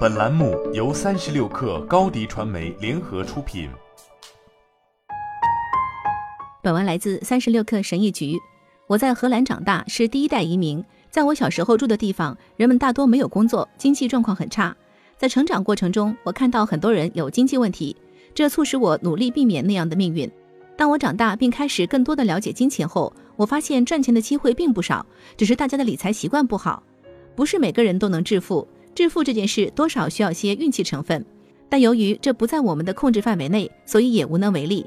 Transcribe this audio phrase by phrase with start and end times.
[0.00, 3.70] 本栏目由三十六氪高低传媒联合出品。
[6.62, 8.36] 本文来自三十六氪神译局。
[8.86, 10.84] 我在荷兰长大，是第一代移民。
[11.08, 14.76] 在我小时候住的地方，人们大多没有工作，经济状况很差。
[15.16, 17.96] 在成长过程中，我看到很多人有经济问题，
[18.34, 20.30] 这促使我努力避免那样的命运。
[20.76, 25.04] 当我长大并开始更多的了解金钱后，我发现赚钱的机会并不少，
[25.36, 26.82] 只是大家的理财习惯不好。
[27.34, 31.24] 不是每个人都能致富，致富这件事多少需要些运气成分，
[31.68, 34.86] 但由于这不在我们的控制范围内，所以也无能为力。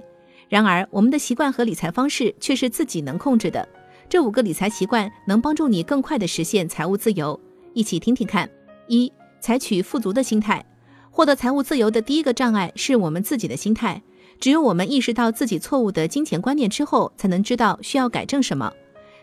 [0.50, 3.68] 然而，我们的习惯和理财方式却是自己能控制的。
[4.08, 7.40] 这五个理财习惯能帮助你更快地实现财务自由，
[7.74, 8.48] 一起听听看。
[8.88, 10.64] 一、采取富足的心态。
[11.10, 14.02] 获得财务自由的第一个障碍是我们自己的心态。
[14.40, 18.72] 只有我们意识到自己错误的金钱观念之后，才能知道需要改正什么。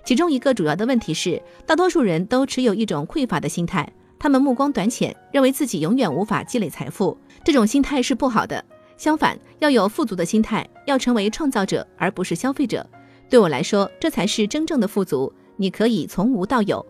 [0.02, 7.16] 其中一个主要的问题是，大多数人都持有一种匮乏的心态，他们目光短浅，认为自己永远无法积累财富。
[7.42, 8.62] 这种心态是不好的。
[8.98, 12.86] 相反，要有富足的心态，要成为创造者而不是消费者。
[13.30, 15.32] 对我来说，这才是真正的富足。
[15.56, 16.84] 你可以从无到有。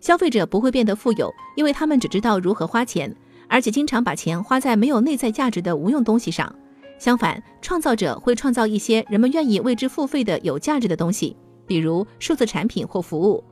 [0.00, 3.14] 消费者不会变得富有，因为他们只知道如何花钱，
[3.46, 6.52] 而且经常把钱花在没有内在价值的无用东西上。
[6.98, 11.36] 相反，创造者会创造一些人们愿意为之付费的有价值的东西。
[11.64, 13.42] 比如数字产品或服务，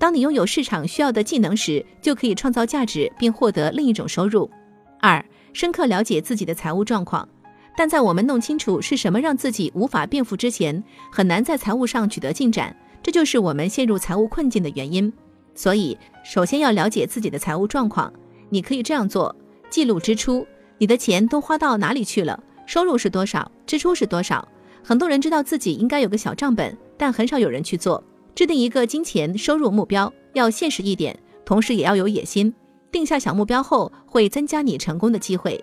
[0.00, 4.50] 当你拥有市场需要的技能时，就可以创造价值并获得另一种收入。
[4.98, 7.28] 二、深刻了解自己的财务状况，
[7.76, 15.12] 但在我们弄清楚是什么让自己无法变富之前，很难在财务上取得进展，这就是我们陷入财务困境的原因。
[15.54, 18.10] 所以，首先要了解自己的财务状况。
[18.48, 19.36] 你可以这样做：
[19.68, 20.46] 记录支出，
[20.78, 22.42] 你的钱都花到哪里去了？
[22.64, 23.52] 收入是多少？
[23.66, 24.48] 支出是多少？
[24.82, 26.74] 很多人知道自己应该有个小账本。
[26.96, 28.02] 但很少有人去做。
[28.34, 32.52] 制定一个金钱收入目标，要现实一点，同时也要有野心。
[32.92, 35.62] 定下小目标后，会增加你成功的机会。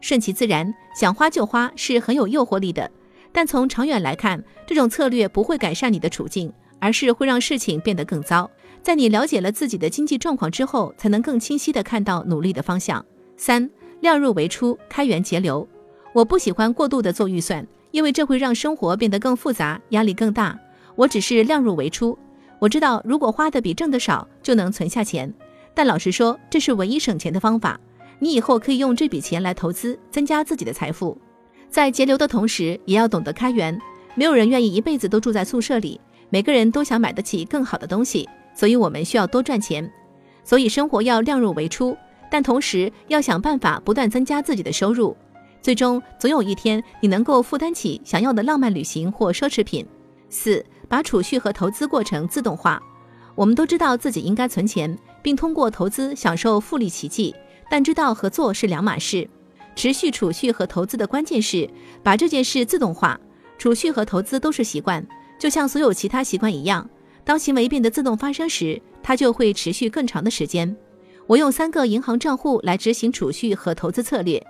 [0.00, 2.90] 顺其自然，想花就花是很有诱惑力的。
[3.32, 8.50] 但从长远来看，这种策略不会改善你的处境，而是会让事情变得更糟。
[8.82, 13.04] 在你了解了自己的经济状况之后，才能更清晰地看到努力的方向。
[13.36, 15.68] 三，量入为出，开源节流。
[16.12, 20.58] 我不喜欢过度的做预算，因为这会让生活变得更复杂，压力更大。
[20.96, 22.18] 我只是量入为出，
[22.58, 25.32] 我知道如果花的比挣的少，就能存下钱。
[25.72, 27.78] 但老实说，这是唯一省钱的方法。
[28.18, 31.16] 你以后可以用这笔钱来投资，增加自己的财富。
[31.70, 33.78] 在节流的同时，也要懂得开源。
[34.14, 39.90] 没有人愿意一辈子都住在宿舍里，每个人都想买得起更好的东西，所以我们需要多赚钱。
[40.44, 41.96] 所以生活要量入为出，
[42.30, 45.16] 但同时要想办法不断增加自己的收入。
[45.62, 49.86] 最终，总有一天你能够负担起想要的浪漫旅行或奢侈品。
[50.28, 50.62] 四。
[50.90, 52.82] 把储蓄和投资过程自动化。
[53.36, 57.32] 我们都知道自己应该存钱，并通过投资享受复利奇迹，
[57.70, 59.26] 但知道和做是两码事。
[59.76, 61.70] 持续储蓄和投资的关键是
[62.02, 63.18] 把这件事自动化。
[63.56, 65.06] 储蓄和投资都是习惯，
[65.38, 66.86] 就像所有其他习惯一样。
[67.24, 70.76] 当行为变得自动发生时，它就会持续更长的时间。
[71.28, 74.44] 我用三个银行账户来执行储蓄和投资策略：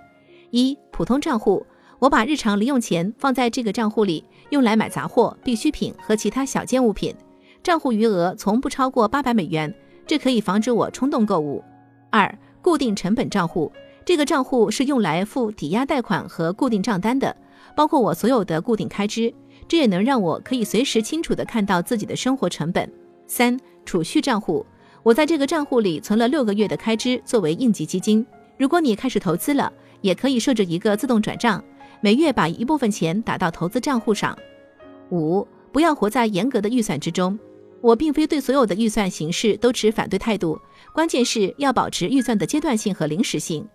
[0.49, 1.63] 一、普通账户。
[2.01, 7.15] 我把日常零用钱放在这个账户里，用来买杂货、必需品和其他小件物品。
[7.61, 9.71] 账户余额从不超过八百美元，
[10.07, 11.63] 这可以防止我冲动购物。
[12.09, 13.71] 二、固定成本账户，
[14.03, 17.37] 这个账户是用来付抵押贷款和固定账单的，
[17.75, 19.31] 包括我所有的固定开支。
[19.67, 22.91] 这也能让我可以随时清楚地看到自己的生活成本。
[23.27, 24.65] 三、储蓄账户，
[25.03, 28.25] 我在这个账户里存了六个月的开支作为应急基金。
[28.57, 31.63] 如果你开始投资了，也可以设置一个自动转账。
[32.03, 34.35] 每月把一部分钱打到投资账户上。
[35.11, 37.37] 五，不要活在严格的预算之中。
[37.79, 40.59] 我并非对所有的预算形式都持反对态度，
[40.93, 43.67] 关键是要保持预算的阶段性和临时性。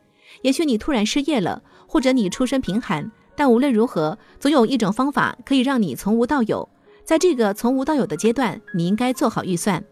[0.43, 6.69] 也许你突然失业了，或者你出身贫寒，但无论如何，总有一种方法可以让你从无到有。
[7.05, 9.83] 在这个从无到有的阶段，你应该做好预算。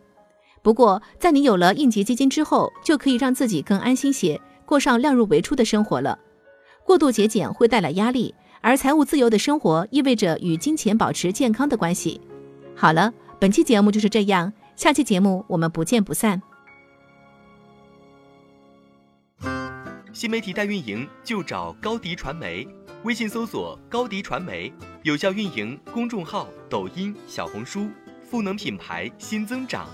[0.63, 6.19] 不过，在你有了应急基金之后，就可以让自己更安心些，过上量入为出的生活了。
[6.85, 12.21] 过度节俭会带来压力，而财务自由的生活意味着与金钱保持健康的关系。
[12.77, 16.41] 好了，本期节目就是这样，下期节目我们不见不散。
[20.13, 22.67] 新媒体代运营就找高迪传媒，
[23.03, 24.73] 微信搜索高迪传媒，
[25.03, 27.89] 有效运营公众号、抖音、小红书，
[28.23, 29.89] 赋能品牌新增长。